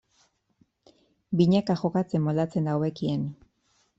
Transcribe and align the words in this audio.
Binaka 1.41 1.77
jokatzen 1.83 2.25
moldatzen 2.29 2.69
da 2.71 2.75
hobekien. 2.79 3.29